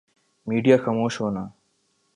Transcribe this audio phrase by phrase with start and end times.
[0.47, 1.43] media خاموش ہونا